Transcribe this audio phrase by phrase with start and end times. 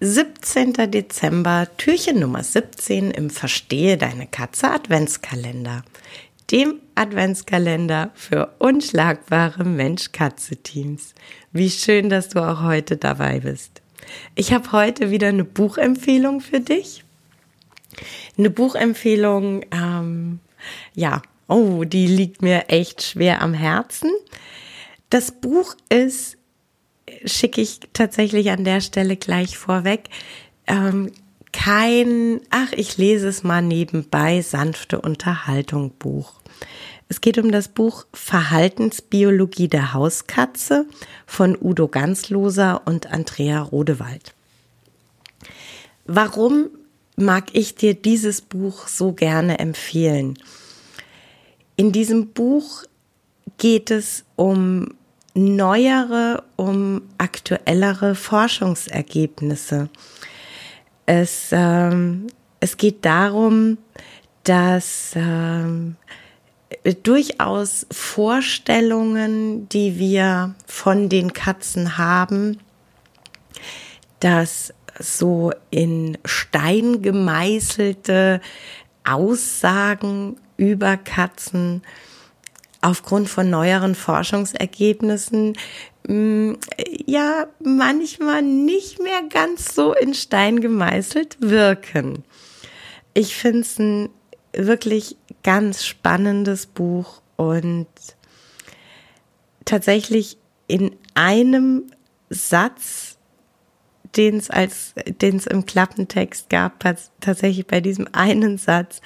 [0.00, 0.74] 17.
[0.92, 5.82] Dezember, Türchen Nummer 17 im Verstehe deine Katze Adventskalender.
[6.52, 11.14] Dem Adventskalender für unschlagbare Mensch-Katze-Teams.
[11.50, 13.82] Wie schön, dass du auch heute dabei bist.
[14.36, 17.02] Ich habe heute wieder eine Buchempfehlung für dich.
[18.38, 20.38] Eine Buchempfehlung, ähm,
[20.94, 24.12] ja, oh, die liegt mir echt schwer am Herzen.
[25.10, 26.37] Das Buch ist
[27.24, 30.08] schicke ich tatsächlich an der Stelle gleich vorweg.
[30.66, 31.12] Ähm,
[31.52, 36.34] kein, ach, ich lese es mal nebenbei, sanfte Unterhaltung Buch.
[37.08, 40.86] Es geht um das Buch Verhaltensbiologie der Hauskatze
[41.26, 44.34] von Udo Ganzloser und Andrea Rodewald.
[46.04, 46.68] Warum
[47.16, 50.38] mag ich dir dieses Buch so gerne empfehlen?
[51.76, 52.84] In diesem Buch
[53.56, 54.94] geht es um
[55.34, 59.88] neuere, um aktuellere Forschungsergebnisse.
[61.06, 62.26] Es, ähm,
[62.60, 63.78] es geht darum,
[64.44, 65.96] dass ähm,
[67.02, 72.58] durchaus Vorstellungen, die wir von den Katzen haben,
[74.20, 78.40] dass so in Stein gemeißelte
[79.04, 81.82] Aussagen über Katzen
[82.80, 85.56] aufgrund von neueren Forschungsergebnissen
[86.06, 86.52] mm,
[87.06, 92.24] ja manchmal nicht mehr ganz so in Stein gemeißelt wirken.
[93.14, 94.08] Ich finde es ein
[94.52, 97.86] wirklich ganz spannendes Buch und
[99.64, 101.84] tatsächlich in einem
[102.30, 103.18] Satz,
[104.16, 106.80] den es als, den es im Klappentext gab,
[107.20, 109.00] tatsächlich bei diesem einen Satz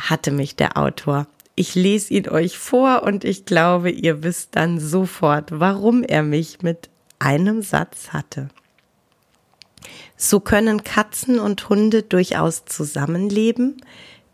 [0.00, 1.26] hatte mich der Autor
[1.62, 6.60] ich lese ihn euch vor und ich glaube, ihr wisst dann sofort, warum er mich
[6.62, 8.48] mit einem Satz hatte.
[10.16, 13.80] So können Katzen und Hunde durchaus zusammenleben.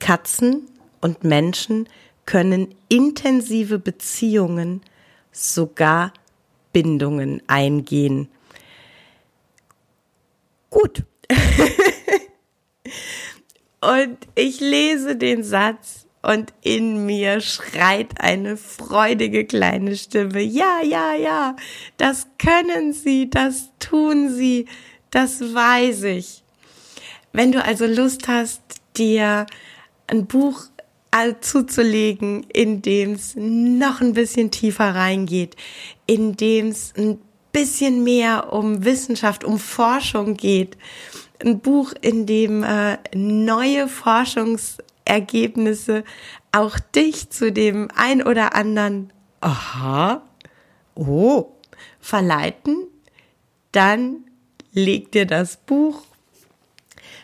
[0.00, 0.68] Katzen
[1.00, 1.88] und Menschen
[2.26, 4.82] können intensive Beziehungen,
[5.32, 6.12] sogar
[6.74, 8.28] Bindungen eingehen.
[10.68, 11.04] Gut.
[13.80, 20.40] und ich lese den Satz und in mir schreit eine freudige kleine Stimme.
[20.40, 21.56] Ja, ja, ja,
[21.98, 24.66] das können Sie, das tun Sie,
[25.10, 26.42] das weiß ich.
[27.32, 28.62] Wenn du also Lust hast,
[28.96, 29.46] dir
[30.06, 30.66] ein Buch
[31.40, 35.54] zuzulegen, in dem es noch ein bisschen tiefer reingeht,
[36.06, 37.18] in dem es ein
[37.52, 40.76] bisschen mehr um Wissenschaft, um Forschung geht,
[41.44, 46.04] ein Buch, in dem äh, neue Forschungs Ergebnisse
[46.52, 50.22] auch dich zu dem ein oder anderen Aha,
[50.94, 51.52] oh,
[52.00, 52.86] verleiten,
[53.72, 54.24] dann
[54.72, 56.02] leg dir das Buch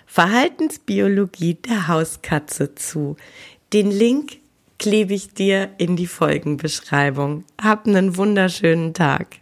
[0.06, 3.16] Verhaltensbiologie der Hauskatze zu.
[3.72, 4.38] Den Link
[4.78, 7.44] klebe ich dir in die Folgenbeschreibung.
[7.62, 9.39] Hab einen wunderschönen Tag.